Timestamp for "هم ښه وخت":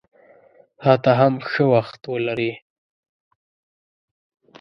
1.19-2.01